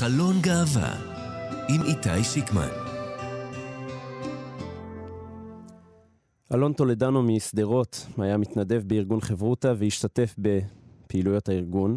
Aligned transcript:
חלון 0.00 0.40
גאווה 0.40 0.94
עם 1.68 1.82
איתי 1.82 2.24
שיקמן. 2.24 2.68
אלון 6.54 6.72
טולדנו 6.72 7.22
משדרות 7.22 8.06
היה 8.18 8.36
מתנדב 8.36 8.82
בארגון 8.86 9.20
חברותה 9.20 9.72
והשתתף 9.78 10.34
בפעילויות 10.38 11.48
הארגון. 11.48 11.96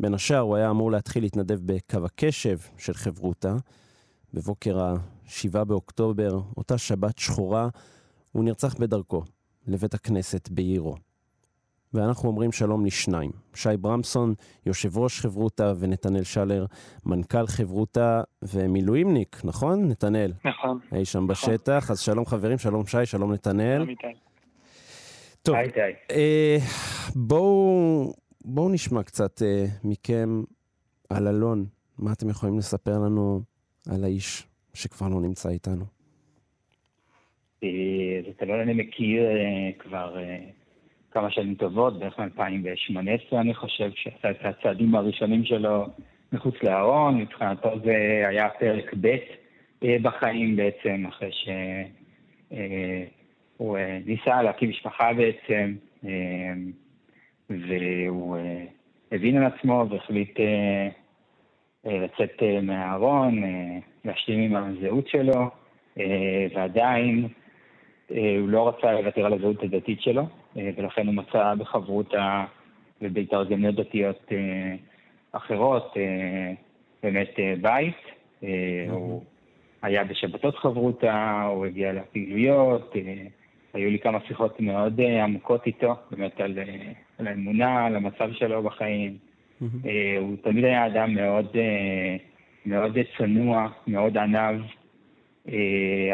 בין 0.00 0.14
השאר 0.14 0.38
הוא 0.38 0.56
היה 0.56 0.70
אמור 0.70 0.90
להתחיל 0.90 1.22
להתנדב 1.22 1.58
בקו 1.64 2.04
הקשב 2.04 2.58
של 2.78 2.94
חברותה. 2.94 3.56
בבוקר 4.34 4.80
ה-7 4.80 5.64
באוקטובר, 5.64 6.40
אותה 6.56 6.78
שבת 6.78 7.18
שחורה, 7.18 7.68
הוא 8.32 8.44
נרצח 8.44 8.74
בדרכו 8.78 9.22
לבית 9.66 9.94
הכנסת 9.94 10.48
בעירו. 10.52 10.96
ואנחנו 11.94 12.28
אומרים 12.28 12.52
שלום 12.52 12.86
לשניים. 12.86 13.30
שי 13.54 13.76
ברמסון, 13.80 14.34
יושב 14.66 14.98
ראש 14.98 15.20
חברותה, 15.20 15.72
ונתנאל 15.78 16.22
שלר, 16.22 16.66
מנכ"ל 17.06 17.46
חברותה 17.46 18.22
ומילואימניק, 18.42 19.40
נכון, 19.44 19.88
נתנאל? 19.88 20.32
נכון. 20.44 20.78
אי 20.94 21.04
שם 21.04 21.18
נכון. 21.18 21.28
בשטח. 21.28 21.90
אז 21.90 22.00
שלום 22.00 22.26
חברים, 22.26 22.58
שלום 22.58 22.86
שי, 22.86 23.06
שלום 23.06 23.32
נתנאל. 23.32 23.76
שלום 23.76 23.88
איתי. 23.88 24.06
טוב, 25.42 25.56
אה, 26.10 26.56
בואו, 27.14 28.12
בואו 28.44 28.68
נשמע 28.68 29.02
קצת 29.02 29.42
אה, 29.42 29.64
מכם 29.84 30.42
על 31.10 31.28
אלון. 31.28 31.66
מה 31.98 32.12
אתם 32.12 32.28
יכולים 32.28 32.58
לספר 32.58 32.98
לנו 32.98 33.40
על 33.90 34.04
האיש 34.04 34.46
שכבר 34.74 35.08
לא 35.08 35.20
נמצא 35.20 35.48
איתנו? 35.48 35.84
אה, 37.64 37.68
את 38.30 38.42
אלון 38.42 38.60
אני 38.60 38.72
מכיר 38.72 39.22
אה, 39.22 39.70
כבר... 39.78 40.16
כמה 41.12 41.30
שנים 41.30 41.54
טובות, 41.54 41.98
בערך 41.98 42.18
מ-2018 42.18 43.36
אני 43.36 43.54
חושב, 43.54 43.90
שעשה 43.94 44.30
את 44.30 44.36
הצעדים 44.44 44.94
הראשונים 44.94 45.44
שלו 45.44 45.86
מחוץ 46.32 46.54
לארון, 46.62 47.18
מבחינתו 47.18 47.70
זה 47.84 48.24
היה 48.28 48.48
פרק 48.48 48.94
ב' 49.00 49.16
אה, 49.84 49.96
בחיים 50.02 50.56
בעצם, 50.56 51.04
אחרי 51.08 51.30
שהוא 51.32 52.56
אה, 53.76 53.84
אה, 53.84 53.98
ניסה 54.06 54.42
להקים 54.42 54.70
משפחה 54.70 55.10
בעצם, 55.12 55.74
והוא 57.50 58.36
הבין 59.12 59.36
על 59.36 59.52
עצמו 59.52 59.86
והחליט 59.90 60.40
לצאת 61.84 62.42
מהארון, 62.62 63.42
להשלים 64.04 64.56
עם 64.56 64.64
הזהות 64.64 65.08
שלו, 65.08 65.50
ועדיין 66.54 67.28
הוא 68.08 68.48
לא 68.48 68.68
רצה 68.68 68.92
לוותר 68.92 69.26
על 69.26 69.32
הזהות 69.32 69.62
הדתית 69.62 70.00
שלו, 70.02 70.22
ולכן 70.56 71.06
הוא 71.06 71.14
מצא 71.14 71.54
בחברותה 71.54 72.44
ובהתארגנויות 73.02 73.74
דתיות 73.74 74.32
אה, 74.32 74.74
אחרות 75.32 75.94
אה, 75.96 76.52
באמת 77.02 77.30
בית. 77.60 77.96
הוא 78.90 79.22
היה 79.82 80.04
בשבתות 80.04 80.56
חברותה, 80.56 81.42
הוא 81.42 81.66
הגיע 81.66 81.92
לפעילויות, 81.92 82.94
היו 83.74 83.90
לי 83.90 83.98
כמה 83.98 84.18
שיחות 84.28 84.60
מאוד 84.60 85.00
עמוקות 85.00 85.66
איתו, 85.66 85.94
באמת 86.10 86.40
על, 86.40 86.58
על 87.18 87.26
האמונה, 87.26 87.86
על 87.86 87.96
המצב 87.96 88.32
שלו 88.32 88.62
בחיים. 88.62 89.16
הוא 90.20 90.36
תמיד 90.42 90.64
היה 90.64 90.86
אדם 90.86 91.14
מאוד, 91.14 91.56
מאוד 92.66 92.98
צנוע, 93.18 93.68
מאוד 93.86 94.18
ענב, 94.18 94.60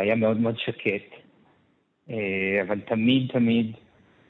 היה 0.01 0.15
מאוד 0.17 0.41
מאוד 0.41 0.59
שקט, 0.59 1.15
אבל 2.63 2.81
תמיד 2.81 3.31
תמיד 3.33 3.73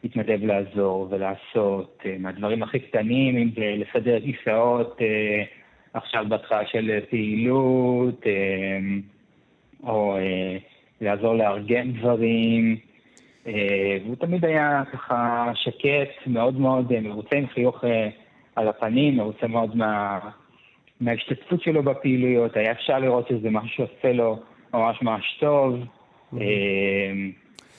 מתנדב 0.04 0.44
לעזור 0.44 1.08
ולעשות, 1.10 2.02
אה, 2.06 2.16
מהדברים 2.18 2.62
הכי 2.62 2.80
קטנים, 2.80 3.36
אם 3.36 3.50
זה 3.56 3.74
לסדר 3.76 4.20
כיסאות 4.20 4.98
אה, 5.00 5.44
עכשיו 5.94 6.24
בהתחלה 6.28 6.66
של 6.66 7.00
פעילות, 7.10 8.26
אה, 8.26 8.78
או 9.82 10.16
לעזור 11.00 11.34
לארגן 11.34 11.92
דברים. 11.92 12.76
והוא 14.04 14.16
תמיד 14.16 14.44
היה 14.44 14.82
ככה 14.92 15.52
שקט, 15.54 16.26
מאוד 16.26 16.60
מאוד 16.60 17.00
מרוצה 17.00 17.36
עם 17.36 17.46
חיוך 17.46 17.84
על 18.56 18.68
הפנים, 18.68 19.16
מרוצה 19.16 19.46
מאוד 19.46 19.76
מה, 19.76 20.18
מההשתתפות 21.00 21.62
שלו 21.62 21.82
בפעילויות, 21.82 22.56
היה 22.56 22.72
אפשר 22.72 22.98
לראות 22.98 23.28
שזה 23.28 23.50
משהו 23.50 23.68
שעושה 23.76 24.12
לו 24.12 24.38
ממש 24.74 25.02
ממש 25.02 25.36
טוב. 25.40 25.78
Mm-hmm. 26.32 26.38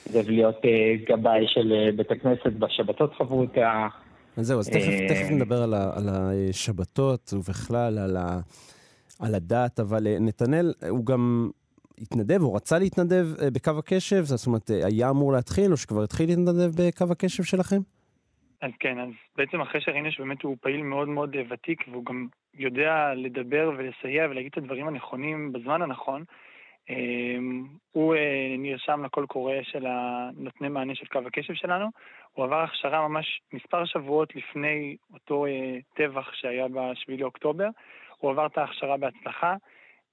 זה 0.04 0.22
להיות 0.26 0.64
אה, 0.64 0.94
גבאי 1.08 1.44
של 1.48 1.72
אה, 1.72 1.92
בית 1.96 2.10
הכנסת 2.10 2.52
בשבתות 2.52 3.14
חברותה. 3.14 3.88
אז 4.36 4.46
זהו, 4.46 4.58
אז 4.58 4.68
תכף, 4.68 4.88
אה, 4.88 5.08
תכף 5.08 5.30
נדבר 5.30 5.62
על, 5.62 5.74
ה, 5.74 5.90
על 5.96 6.08
השבתות 6.08 7.32
ובכלל 7.32 7.98
על, 7.98 8.16
ה, 8.16 8.40
על 9.20 9.34
הדת, 9.34 9.80
אבל 9.80 10.18
נתנאל, 10.20 10.72
הוא 10.88 11.06
גם 11.06 11.50
התנדב, 11.98 12.40
הוא 12.40 12.56
רצה 12.56 12.78
להתנדב 12.78 13.26
בקו 13.52 13.78
הקשב? 13.78 14.22
זאת 14.22 14.46
אומרת, 14.46 14.70
היה 14.84 15.10
אמור 15.10 15.32
להתחיל, 15.32 15.72
או 15.72 15.76
שכבר 15.76 16.02
התחיל 16.02 16.28
להתנדב 16.28 16.70
בקו 16.76 17.12
הקשב 17.12 17.42
שלכם? 17.42 17.80
אז 18.62 18.70
כן, 18.80 18.98
אז 18.98 19.08
בעצם 19.36 19.60
אחרי 19.60 19.80
שראינו 19.80 20.12
שבאמת 20.12 20.42
הוא 20.42 20.56
פעיל 20.60 20.82
מאוד 20.82 21.08
מאוד 21.08 21.36
ותיק, 21.50 21.84
והוא 21.90 22.04
גם 22.04 22.26
יודע 22.54 23.12
לדבר 23.16 23.70
ולסייע 23.78 24.26
ולהגיד 24.30 24.50
את 24.52 24.58
הדברים 24.58 24.88
הנכונים 24.88 25.52
בזמן 25.52 25.82
הנכון, 25.82 26.24
הוא 27.92 28.14
אה, 28.14 28.54
נרשם 28.58 29.04
לקול 29.04 29.26
קורא 29.26 29.54
של 29.62 29.86
נותני 30.36 30.68
מענה 30.68 30.94
של 30.94 31.06
קו 31.06 31.18
הקשב 31.26 31.54
שלנו. 31.54 31.86
הוא 32.32 32.44
עבר 32.44 32.60
הכשרה 32.60 33.08
ממש 33.08 33.40
מספר 33.52 33.84
שבועות 33.84 34.36
לפני 34.36 34.96
אותו 35.14 35.46
אה, 35.46 35.78
טבח 35.94 36.32
שהיה 36.32 36.68
ב-7 36.68 37.12
לאוקטובר. 37.18 37.68
הוא 38.18 38.30
עבר 38.30 38.46
את 38.46 38.58
ההכשרה 38.58 38.96
בהצלחה. 38.96 39.54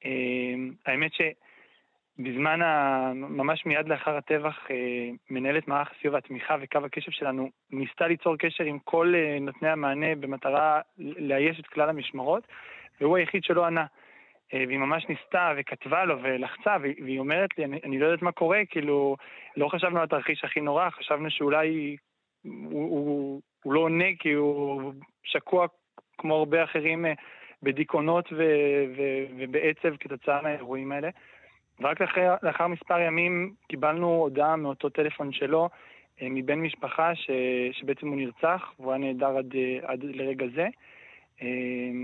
אמ, 0.06 0.74
האמת 0.86 1.12
שבזמן, 1.14 2.62
ה... 2.62 3.12
ממש 3.14 3.66
מיד 3.66 3.88
לאחר 3.88 4.18
הטבח, 4.18 4.72
אה, 4.72 5.10
מנהלת 5.30 5.68
מערך 5.68 5.92
הסיוע 5.92 6.14
והתמיכה 6.14 6.56
וקו 6.62 6.80
הקשב 6.86 7.12
שלנו 7.12 7.50
ניסתה 7.72 8.08
ליצור 8.08 8.38
קשר 8.38 8.64
עם 8.64 8.80
כל 8.80 9.14
נותני 9.42 9.70
המענה 9.70 10.16
במטרה 10.16 10.82
לאייש 10.98 11.60
את 11.60 11.68
כלל 11.68 11.90
המשמרות, 11.90 12.48
והוא 13.02 13.18
היחיד 13.18 13.44
שלא 13.44 13.66
ענה. 13.66 13.86
אה, 14.54 14.64
והיא 14.68 14.78
ממש 14.78 15.06
ניסתה 15.10 15.54
וכתבה 15.58 16.06
לו 16.06 16.22
ולחצה, 16.22 16.78
והיא 16.82 17.20
אומרת 17.20 17.58
לי, 17.58 17.66
אני, 17.66 17.80
אני 17.84 18.00
לא 18.00 18.06
יודעת 18.06 18.22
מה 18.22 18.32
קורה, 18.32 18.62
כאילו, 18.70 19.16
לא 19.58 19.68
חשבנו 19.68 19.98
על 19.98 20.04
התרחיש 20.04 20.44
הכי 20.44 20.62
נורא, 20.62 20.90
חשבנו 20.90 21.32
שאולי 21.32 21.98
הוא, 22.44 22.90
הוא, 22.90 23.42
הוא 23.64 23.74
לא 23.74 23.80
עונה 23.80 24.06
כי 24.20 24.32
הוא 24.32 24.94
שקוע 25.24 25.68
כמו 26.18 26.36
הרבה 26.36 26.64
אחרים 26.64 27.06
אה, 27.06 27.14
בדיכאונות 27.64 28.34
ו, 28.34 28.44
ו, 28.98 29.02
ובעצב 29.38 29.98
כתוצאה 30.00 30.42
מהאירועים 30.42 30.92
האלה. 30.92 31.10
ורק 31.80 32.02
לאחר, 32.02 32.36
לאחר 32.44 32.68
מספר 32.68 33.00
ימים 33.00 33.54
קיבלנו 33.68 34.08
הודעה 34.08 34.56
מאותו 34.56 34.90
טלפון 34.90 35.32
שלו, 35.32 35.70
אה, 36.22 36.28
מבן 36.30 36.60
משפחה, 36.60 37.16
ש, 37.16 37.30
שבעצם 37.72 38.08
הוא 38.08 38.18
נרצח, 38.18 38.74
והוא 38.80 38.92
היה 38.92 39.00
נהדר 39.00 39.38
עד, 39.38 39.56
עד 39.84 40.04
לרגע 40.04 40.46
זה. 40.56 40.68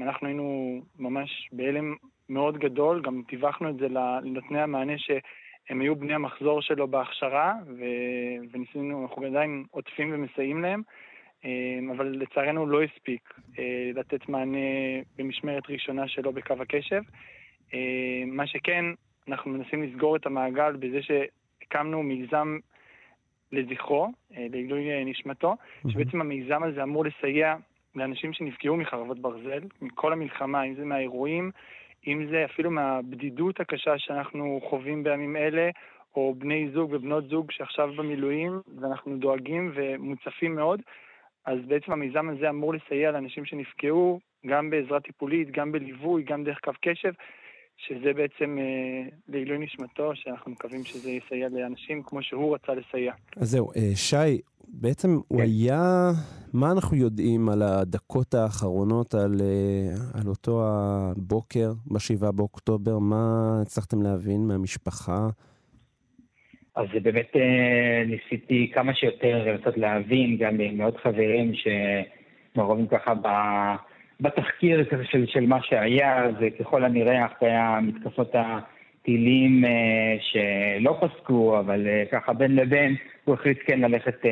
אנחנו 0.01 0.27
היינו 0.27 0.79
ממש 0.99 1.49
בהלם 1.51 1.95
מאוד 2.33 2.57
גדול, 2.57 3.01
גם 3.01 3.21
טיווחנו 3.27 3.69
את 3.69 3.77
זה 3.77 3.87
לנותני 3.87 4.61
המענה 4.61 4.97
שהם 4.97 5.81
היו 5.81 5.95
בני 5.95 6.13
המחזור 6.13 6.61
שלו 6.61 6.87
בהכשרה, 6.87 7.53
ו... 7.65 7.83
וניסינו, 8.51 9.01
אנחנו 9.01 9.25
עדיין 9.25 9.63
עוטפים 9.71 10.09
ומסייעים 10.13 10.61
להם, 10.61 10.81
אמ, 11.45 11.91
אבל 11.91 12.07
לצערנו 12.07 12.65
לא 12.65 12.83
הספיק 12.83 13.33
אה, 13.59 13.91
לתת 13.95 14.29
מענה 14.29 14.57
במשמרת 15.17 15.63
ראשונה 15.69 16.07
שלו 16.07 16.33
בקו 16.33 16.53
הקשב. 16.59 17.01
אמ, 17.73 17.79
מה 18.25 18.47
שכן, 18.47 18.85
אנחנו 19.27 19.51
מנסים 19.51 19.83
לסגור 19.83 20.15
את 20.15 20.25
המעגל 20.25 20.75
בזה 20.75 20.99
שהקמנו 21.01 22.03
מיזם 22.03 22.57
לזכרו, 23.51 24.11
אה, 24.37 24.45
לעילוי 24.49 24.91
אה, 24.91 25.03
נשמתו, 25.05 25.55
שבעצם 25.87 26.21
המיזם 26.21 26.63
הזה 26.63 26.83
אמור 26.83 27.05
לסייע 27.05 27.55
לאנשים 27.95 28.33
שנפגעו 28.33 28.77
מחרבות 28.77 29.19
ברזל, 29.19 29.61
מכל 29.81 30.13
המלחמה, 30.13 30.63
אם 30.63 30.75
זה 30.75 30.85
מהאירועים, 30.85 31.51
אם 32.07 32.27
זה 32.31 32.45
אפילו 32.45 32.71
מהבדידות 32.71 33.59
הקשה 33.59 33.97
שאנחנו 33.97 34.61
חווים 34.69 35.03
בימים 35.03 35.35
אלה, 35.35 35.69
או 36.15 36.35
בני 36.37 36.69
זוג 36.73 36.93
ובנות 36.93 37.27
זוג 37.27 37.51
שעכשיו 37.51 37.93
במילואים, 37.95 38.61
ואנחנו 38.81 39.17
דואגים 39.17 39.71
ומוצפים 39.75 40.55
מאוד, 40.55 40.81
אז 41.45 41.59
בעצם 41.67 41.91
המיזם 41.91 42.29
הזה 42.29 42.49
אמור 42.49 42.73
לסייע 42.73 43.11
לאנשים 43.11 43.45
שנפגעו, 43.45 44.19
גם 44.45 44.69
בעזרה 44.69 44.99
טיפולית, 44.99 45.51
גם 45.51 45.71
בליווי, 45.71 46.23
גם 46.23 46.43
דרך 46.43 46.59
קו 46.59 46.71
קשב, 46.81 47.13
שזה 47.77 48.13
בעצם 48.13 48.57
אה, 48.59 49.09
לעילוי 49.29 49.57
נשמתו, 49.57 50.11
שאנחנו 50.15 50.51
מקווים 50.51 50.83
שזה 50.83 51.11
יסייע 51.11 51.49
לאנשים 51.49 52.03
כמו 52.03 52.23
שהוא 52.23 52.55
רצה 52.55 52.73
לסייע. 52.73 53.13
אז 53.37 53.49
זהו, 53.49 53.71
אה, 53.75 53.95
שי, 53.95 54.41
בעצם 54.67 55.07
כן. 55.07 55.15
הוא 55.27 55.41
היה, 55.41 56.11
מה 56.53 56.71
אנחנו 56.71 56.97
יודעים 56.97 57.49
על 57.49 57.61
הדקות 57.61 58.33
האחרונות, 58.33 59.13
על, 59.13 59.41
אה, 59.41 60.19
על 60.21 60.27
אותו 60.27 60.61
הבוקר 60.65 61.71
ב-7 61.85 62.31
באוקטובר? 62.31 62.99
מה 62.99 63.59
הצלחתם 63.61 64.01
להבין 64.01 64.47
מהמשפחה? 64.47 65.27
אז 66.75 66.87
זה 66.93 66.99
באמת 66.99 67.35
אה, 67.35 68.03
ניסיתי 68.05 68.71
כמה 68.73 68.95
שיותר 68.95 69.45
לנסות 69.45 69.77
להבין, 69.77 70.37
גם 70.37 70.59
עם 70.59 70.81
עוד 70.81 70.97
חברים 70.97 71.51
שמעורבים 71.53 72.87
ככה 72.87 73.13
בתחקיר 74.23 74.83
של, 75.11 75.25
של 75.25 75.45
מה 75.45 75.61
שהיה, 75.61 76.27
זה 76.39 76.49
ככל 76.59 76.83
הנראה 76.83 77.25
אחרי 77.25 77.51
המתקפות 77.51 78.35
הטילים 78.35 79.63
שלא 80.19 80.97
פסקו, 81.01 81.59
אבל 81.59 81.87
ככה 82.11 82.33
בין 82.33 82.55
לבין 82.55 82.95
הוא 83.25 83.35
החליט 83.35 83.59
כן 83.65 83.79
ללכת 83.79 84.25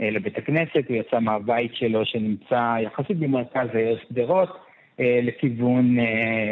לבית 0.00 0.38
הכנסת, 0.38 0.88
הוא 0.88 0.96
יצא 0.96 1.18
מהבית 1.18 1.74
שלו 1.74 2.04
שנמצא 2.04 2.76
יחסית 2.82 3.18
במרכז 3.18 3.68
העיר 3.74 3.98
שדרות 4.08 4.58
לכיוון 4.98 5.96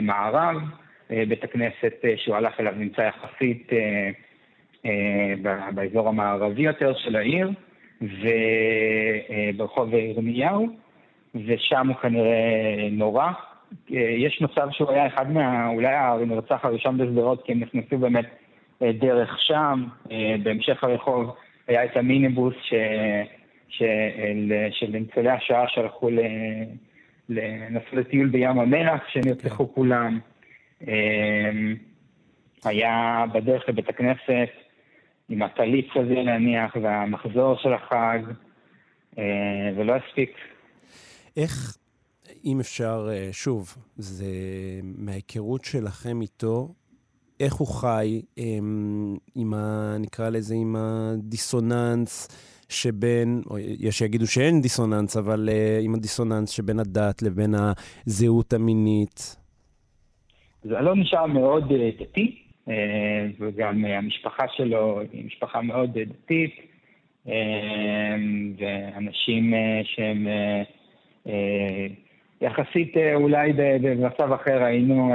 מערב. 0.02 0.56
בית 1.10 1.44
הכנסת 1.44 2.04
שהוא 2.16 2.36
הלך 2.36 2.60
אליו 2.60 2.72
נמצא 2.76 3.02
יחסית 3.02 3.72
באזור 5.74 6.08
המערבי 6.08 6.62
יותר 6.62 6.94
של 6.94 7.16
העיר. 7.16 7.50
וברחוב 9.54 9.94
ירמיהו, 9.94 10.68
ושם 11.34 11.88
הוא 11.88 11.96
כנראה 11.96 12.88
נורא. 12.90 13.30
יש 13.88 14.42
מצב 14.42 14.68
שהוא 14.70 14.90
היה 14.90 15.06
אחד 15.06 15.32
מה... 15.32 15.68
אולי 15.68 15.94
הנרצח 15.94 16.64
הראשון 16.64 16.98
בשדרות, 16.98 17.42
כי 17.44 17.52
הם 17.52 17.60
נכנסו 17.60 17.98
באמת 17.98 18.26
דרך 18.82 19.38
שם. 19.40 19.84
בהמשך 20.42 20.84
הרחוב 20.84 21.34
היה 21.66 21.84
את 21.84 21.96
המיניבוס 21.96 22.54
ש... 22.62 22.74
של, 23.68 24.52
של 24.70 24.86
ניצולי 24.86 25.30
השואה 25.30 25.68
שהלכו 25.68 26.08
לנסות 27.28 27.92
לטיול 27.92 28.28
בים 28.28 28.58
המלח, 28.58 29.08
שנרצחו. 29.08 29.74
כולם. 29.74 30.18
היה 32.64 33.24
בדרך 33.32 33.68
לבית 33.68 33.88
הכנסת, 33.88 34.48
עם 35.28 35.42
הטלית 35.42 35.88
הזה 35.94 36.14
להניח, 36.14 36.76
והמחזור 36.82 37.56
של 37.56 37.72
החג, 37.72 38.18
אה, 39.18 39.70
ולא 39.76 39.94
הספיק. 39.94 40.36
איך, 41.36 41.76
אם 42.44 42.60
אפשר, 42.60 43.08
אה, 43.12 43.28
שוב, 43.32 43.76
זה 43.96 44.26
מההיכרות 44.82 45.64
שלכם 45.64 46.20
איתו, 46.20 46.74
איך 47.40 47.54
הוא 47.54 47.68
חי 47.68 48.22
אמ, 48.38 49.16
עם 49.34 49.54
ה... 49.54 49.96
נקרא 50.00 50.28
לזה, 50.28 50.54
עם 50.54 50.76
הדיסוננס 50.76 52.28
שבין, 52.68 53.42
או 53.50 53.58
יש 53.58 53.98
שיגידו 53.98 54.26
שאין 54.26 54.60
דיסוננס, 54.60 55.16
אבל 55.16 55.48
uh, 55.48 55.84
עם 55.84 55.94
הדיסוננס 55.94 56.50
שבין 56.50 56.78
הדת 56.78 57.22
לבין 57.22 57.54
הזהות 57.54 58.52
המינית? 58.52 59.36
זה 60.62 60.80
לא 60.80 60.96
נשאר 60.96 61.26
מאוד 61.26 61.64
דתי, 62.00 62.42
אה, 62.68 63.26
וגם 63.38 63.84
המשפחה 63.84 64.44
שלו 64.56 65.00
היא 65.12 65.24
משפחה 65.24 65.62
מאוד 65.62 65.98
דתית, 65.98 66.54
אה, 67.28 68.16
ואנשים 68.58 69.54
אה, 69.54 69.80
שהם 69.84 70.26
יחסית 72.40 72.96
אולי 73.14 73.52
במצב 73.56 74.32
אחר 74.32 74.62
היינו, 74.62 75.14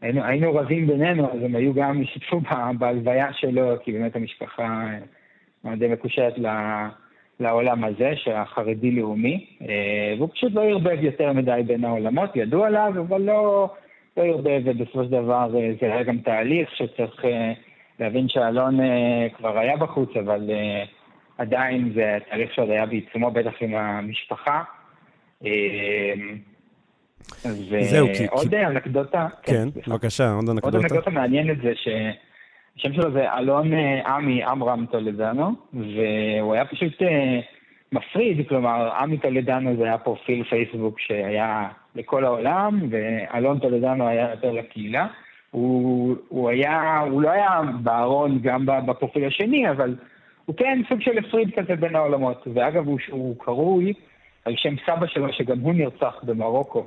היינו, 0.00 0.24
היינו 0.24 0.54
רבים 0.54 0.86
בינינו, 0.86 1.32
אז 1.32 1.42
הם 1.42 1.56
היו 1.56 1.74
גם, 1.74 2.02
השתתפו 2.02 2.40
בהלוויה 2.78 3.32
שלו, 3.32 3.74
כי 3.84 3.92
באמת 3.92 4.16
המשפחה 4.16 4.86
מאוד 5.64 5.86
מקושרת 5.86 6.34
לעולם 7.40 7.84
הזה, 7.84 8.12
שהחרדי-לאומי, 8.16 9.46
והוא 10.18 10.28
פשוט 10.34 10.52
לא 10.52 10.64
ערבב 10.64 11.04
יותר 11.04 11.32
מדי 11.32 11.60
בין 11.66 11.84
העולמות, 11.84 12.36
ידעו 12.36 12.64
עליו, 12.64 12.92
אבל 12.98 13.20
לא... 13.20 13.68
לא 14.16 14.22
ירבה, 14.22 14.50
ובסופו 14.64 15.04
של 15.04 15.10
דבר 15.10 15.50
אה, 15.54 15.70
זה 15.80 15.92
היה 15.92 16.02
גם 16.02 16.18
תהליך 16.18 16.70
שצריך 16.76 17.24
אה, 17.24 17.52
להבין 17.98 18.28
שאלון 18.28 18.80
אה, 18.80 19.26
כבר 19.36 19.58
היה 19.58 19.76
בחוץ, 19.76 20.10
אבל 20.16 20.50
עדיין 21.38 21.92
זה 21.94 22.18
תהליך 22.30 22.54
שעוד 22.54 22.70
היה 22.70 22.86
בעיצומו, 22.86 23.30
בטח 23.30 23.52
עם 23.60 23.74
המשפחה. 23.74 24.62
זהו, 27.80 28.06
כי... 28.16 28.26
ועוד 28.26 28.54
אנקדוטה... 28.54 29.28
כן, 29.42 29.68
כן 29.84 29.90
בבקשה, 29.90 30.32
עוד 30.32 30.48
אנקדוטה. 30.48 30.66
עוד 30.66 30.84
אנקדוטה 30.84 31.10
מעניינת 31.10 31.56
זה 31.62 31.72
שהשם 31.74 32.94
שלו 32.94 33.12
זה 33.12 33.32
אלון 33.38 33.72
עמי 34.06 34.44
עמרם 34.44 34.86
טולדנו, 34.90 35.50
והוא 35.72 36.54
היה 36.54 36.64
פשוט 36.64 37.02
מפריד, 37.92 38.48
כלומר, 38.48 38.92
עמי 38.98 39.18
טולדנו 39.18 39.76
זה 39.76 39.84
היה 39.84 39.98
פרופיל 39.98 40.44
פייסבוק 40.44 41.00
שהיה 41.00 41.68
לכל 41.94 42.24
העולם, 42.24 42.80
ואלון 42.90 43.58
טולדנו 43.58 44.08
היה 44.08 44.30
יותר 44.30 44.52
לקהילה. 44.52 45.06
הוא, 45.50 46.16
הוא 46.28 46.50
היה, 46.50 46.98
הוא 47.10 47.22
לא 47.22 47.30
היה 47.30 47.60
בארון 47.82 48.38
גם 48.42 48.66
בפרופיל 48.66 49.24
השני, 49.24 49.70
אבל 49.70 49.96
הוא 50.44 50.56
כן 50.56 50.80
סוג 50.88 51.00
של 51.00 51.18
הפריד 51.18 51.50
כזה 51.58 51.76
בין 51.76 51.96
העולמות. 51.96 52.46
ואגב, 52.54 52.86
הוא, 52.86 52.98
הוא 53.10 53.36
קרוי 53.38 53.92
על 54.44 54.54
שם 54.56 54.74
סבא 54.86 55.06
שלו, 55.06 55.32
שגם 55.32 55.60
הוא 55.60 55.74
נרצח 55.74 56.14
במרוקו. 56.22 56.86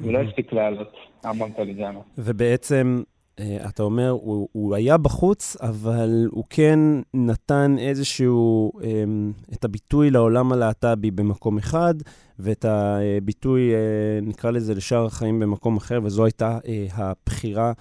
הוא 0.00 0.12
לא 0.12 0.18
הספיק 0.18 0.52
לעלות, 0.52 0.94
אמנון 1.30 1.52
טולדנו. 1.52 2.02
ובעצם 2.18 3.02
אה, 3.40 3.68
אתה 3.68 3.82
אומר, 3.82 4.10
הוא, 4.10 4.48
הוא 4.52 4.74
היה 4.74 4.96
בחוץ, 4.98 5.56
אבל 5.60 6.28
הוא 6.30 6.44
כן 6.50 6.78
נתן 7.14 7.76
איזשהו, 7.78 8.72
אמ, 8.82 9.32
את 9.52 9.64
הביטוי 9.64 10.10
לעולם 10.10 10.52
הלהט"בי 10.52 11.10
במקום 11.10 11.58
אחד, 11.58 11.94
ואת 12.38 12.64
הביטוי, 12.64 13.74
אה, 13.74 13.78
נקרא 14.22 14.50
לזה, 14.50 14.74
לשאר 14.74 15.06
החיים 15.06 15.40
במקום 15.40 15.76
אחר, 15.76 16.00
וזו 16.02 16.24
הייתה 16.24 16.58
אה, 16.68 16.86
הבחירה 16.92 17.72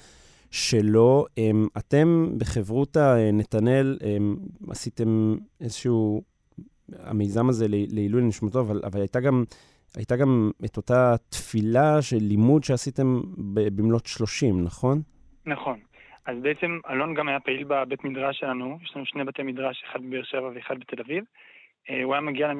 שלו. 0.51 1.25
אמ, 1.37 1.67
אתם 1.77 2.29
בחברותא, 2.37 3.29
נתנאל, 3.33 3.97
אמ, 4.03 4.35
עשיתם 4.69 5.35
איזשהו, 5.61 6.21
המיזם 6.93 7.49
הזה 7.49 7.65
לעילוי 7.69 8.21
נשמתו, 8.21 8.61
אבל, 8.61 8.81
אבל 8.85 8.99
הייתה 8.99 9.19
גם... 9.19 9.43
הייתה 9.95 10.15
גם 10.15 10.51
את 10.65 10.77
אותה 10.77 11.15
תפילה 11.29 12.01
של 12.01 12.17
לימוד 12.19 12.63
שעשיתם 12.63 13.21
במלאת 13.75 14.05
30, 14.05 14.63
נכון? 14.63 15.01
נכון. 15.45 15.79
אז 16.25 16.37
בעצם 16.41 16.79
אלון 16.89 17.13
גם 17.13 17.27
היה 17.27 17.39
פעיל 17.39 17.63
בבית 17.63 18.03
מדרש 18.03 18.39
שלנו, 18.39 18.77
יש 18.83 18.95
לנו 18.95 19.05
שני 19.05 19.23
בתי 19.23 19.43
מדרש, 19.43 19.83
אחד 19.91 19.99
בבאר 20.01 20.23
שבע 20.23 20.51
ואחד 20.55 20.79
בתל 20.79 21.01
אביב. 21.01 21.23
אה, 21.89 22.03
הוא 22.03 22.13
היה 22.13 22.21
מגיע 22.21 22.51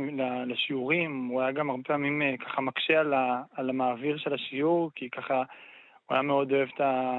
לשיעורים, 0.47 1.27
הוא 1.27 1.41
היה 1.41 1.51
גם 1.51 1.69
הרבה 1.69 1.83
פעמים 1.83 2.21
אה, 2.21 2.35
ככה 2.37 2.61
מקשה 2.61 2.99
על, 2.99 3.13
ה, 3.13 3.41
על 3.55 3.69
המעביר 3.69 4.17
של 4.17 4.33
השיעור, 4.33 4.91
כי 4.95 5.09
ככה 5.09 5.37
הוא 6.05 6.15
היה 6.15 6.21
מאוד 6.21 6.51
אוהב 6.51 6.69
את 6.75 6.81
ה... 6.81 7.11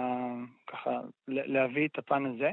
ככה 0.67 0.91
להביא 1.29 1.89
את 1.89 1.99
הפן 1.99 2.27
הזה. 2.27 2.51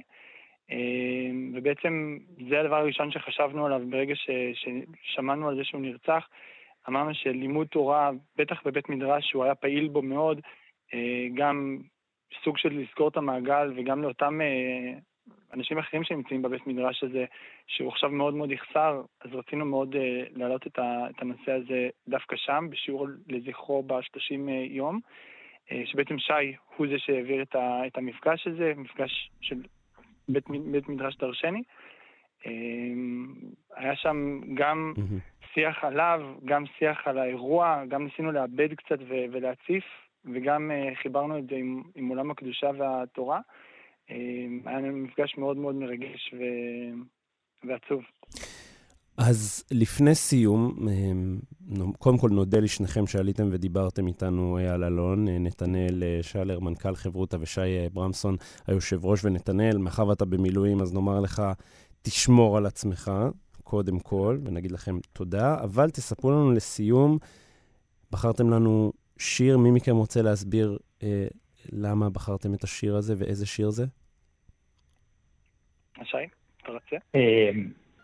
אה, 0.71 1.31
ובעצם 1.53 2.17
זה 2.49 2.59
הדבר 2.59 2.75
הראשון 2.75 3.11
שחשבנו 3.11 3.65
עליו 3.65 3.81
ברגע 3.89 4.15
ש, 4.15 4.29
ששמענו 4.53 5.49
על 5.49 5.55
זה 5.55 5.63
שהוא 5.63 5.81
נרצח. 5.81 6.27
אמרנו 6.89 7.13
שלימוד 7.13 7.67
תורה, 7.67 8.11
בטח 8.37 8.61
בבית 8.65 8.89
מדרש, 8.89 9.29
שהוא 9.29 9.43
היה 9.43 9.55
פעיל 9.55 9.87
בו 9.87 10.01
מאוד, 10.01 10.41
גם 11.33 11.77
סוג 12.43 12.57
של 12.57 12.79
לסגור 12.79 13.07
את 13.07 13.17
המעגל, 13.17 13.73
וגם 13.75 14.01
לאותם 14.01 14.41
אה, 14.41 14.99
אנשים 15.53 15.77
אחרים 15.77 16.03
שנמצאים 16.03 16.41
בבית 16.41 16.67
מדרש 16.67 17.03
הזה, 17.03 17.25
שהוא 17.67 17.89
עכשיו 17.89 18.09
מאוד 18.09 18.33
מאוד 18.33 18.51
יחסר, 18.51 19.01
אז 19.21 19.33
רצינו 19.33 19.65
מאוד 19.65 19.95
אה, 19.95 20.23
להעלות 20.35 20.67
את, 20.67 20.79
הנושא 21.17 21.51
הזה 21.51 21.89
דווקא 22.07 22.35
שם, 22.35 22.67
בשיעור 22.69 23.07
לזכרו 23.27 23.83
ב-30 23.83 24.49
אה, 24.49 24.65
יום, 24.69 24.99
אה, 25.71 25.81
שבעצם 25.85 26.19
שי 26.19 26.55
הוא 26.77 26.87
זה 26.87 26.99
שהעביר 26.99 27.43
את 27.87 27.97
המפגש 27.97 28.47
הזה, 28.47 28.73
מפגש 28.77 29.31
של 29.41 29.61
בית, 30.29 30.49
בית 30.71 30.89
מדרש 30.89 31.17
דרשני. 31.17 31.63
אה, 32.45 32.51
היה 33.75 33.95
שם 33.95 34.41
גם. 34.53 34.93
שיח 35.53 35.83
עליו, 35.83 36.21
גם 36.45 36.63
שיח 36.77 37.07
על 37.07 37.17
האירוע, 37.17 37.83
גם 37.87 38.05
ניסינו 38.05 38.31
לאבד 38.31 38.73
קצת 38.73 38.99
ולהציף 39.09 39.83
וגם 40.25 40.71
uh, 40.71 40.95
חיברנו 40.95 41.37
את 41.37 41.47
זה 41.47 41.55
עם, 41.55 41.83
עם 41.95 42.07
עולם 42.07 42.31
הקדושה 42.31 42.69
והתורה. 42.77 43.39
Uh, 44.09 44.13
היה 44.65 44.79
מפגש 44.79 45.37
מאוד 45.37 45.57
מאוד 45.57 45.75
מרגש 45.75 46.33
ו... 46.33 46.43
ועצוב. 47.63 48.03
אז 49.17 49.63
לפני 49.71 50.15
סיום, 50.15 50.87
אה, 50.87 51.87
קודם 51.99 52.17
כל 52.17 52.29
נודה 52.29 52.59
לשניכם 52.59 53.07
שעליתם 53.07 53.47
ודיברתם 53.51 54.07
איתנו 54.07 54.57
על 54.57 54.83
אלון, 54.83 55.27
נתנאל 55.27 56.03
שלר, 56.21 56.59
מנכ"ל 56.59 56.95
חברותא, 56.95 57.37
ושי 57.39 57.89
ברמסון, 57.93 58.35
היושב 58.67 59.05
ראש, 59.05 59.25
ונתנאל, 59.25 59.77
מאחר 59.77 60.07
ואתה 60.07 60.25
במילואים, 60.25 60.81
אז 60.81 60.93
נאמר 60.93 61.19
לך, 61.19 61.41
תשמור 62.01 62.57
על 62.57 62.65
עצמך, 62.65 63.11
קודם 63.63 63.99
כל, 63.99 64.37
ונגיד 64.45 64.71
לכם 64.71 64.97
תודה, 65.13 65.57
אבל 65.63 65.89
תספרו 65.89 66.31
לנו 66.31 66.51
לסיום, 66.51 67.17
בחרתם 68.11 68.49
לנו 68.49 68.93
שיר, 69.17 69.57
מי 69.57 69.71
מכם 69.71 69.95
רוצה 69.95 70.21
להסביר 70.21 70.77
אה, 71.03 71.27
למה 71.71 72.09
בחרתם 72.09 72.53
את 72.53 72.63
השיר 72.63 72.95
הזה 72.95 73.13
ואיזה 73.17 73.45
שיר 73.45 73.69
זה? 73.69 73.85
שי, 76.03 76.17
אתה 76.63 76.71
רוצה? 76.71 76.95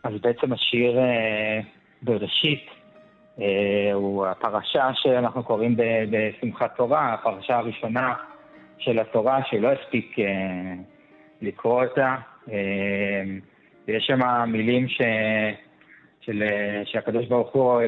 אה, 0.06 0.10
אז 0.10 0.22
בעצם 0.22 0.54
השיר 0.54 1.00
אה, 1.00 1.60
בראשית 2.02 2.66
אה, 3.42 3.94
הוא 3.94 4.26
הפרשה 4.26 4.90
שאנחנו 4.94 5.44
קוראים 5.44 5.76
בשמחת 6.10 6.76
תורה, 6.78 7.14
הפרשה 7.14 7.58
הראשונה 7.58 8.14
של 8.78 9.00
התורה, 9.00 9.40
שלא 9.50 9.72
הספיק 9.72 10.16
לקרוא 11.42 11.84
אותה. 11.84 12.16
יש 13.88 14.04
שם 14.08 14.20
מילים 14.48 14.88
ש... 14.88 15.02
של, 16.22 16.44
שהקדוש 16.86 17.28
ברוך 17.28 17.54
הוא 17.54 17.82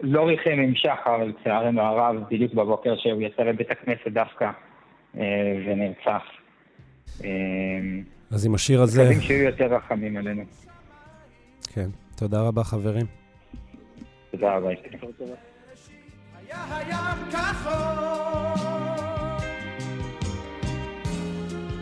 לא 0.00 0.26
ריחם 0.26 0.50
עם 0.50 0.74
שחר, 0.74 1.16
לצערנו 1.24 1.80
הרב, 1.80 2.16
בדיוק 2.30 2.54
בבוקר 2.54 2.96
שהוא 2.96 3.22
יצא 3.22 3.42
לבית 3.42 3.70
הכנסת 3.70 4.08
דווקא 4.08 4.50
ונרצח. 5.66 6.22
אז 8.30 8.46
עם 8.46 8.54
השיר 8.54 8.82
הזה... 8.82 9.02
מקווים 9.02 9.20
שיהיו 9.20 9.44
יותר 9.44 9.74
רחמים 9.74 10.16
עלינו. 10.16 10.42
כן. 11.72 11.90
תודה 12.16 12.42
רבה, 12.42 12.64
חברים. 12.64 13.06
תודה 14.30 14.56
רבה. 14.56 14.68
היה 16.48 16.76
הים 16.76 17.30
כחול, 17.30 17.98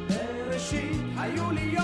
בראשית 0.08 0.96
היו 1.16 1.50
לי 1.50 1.76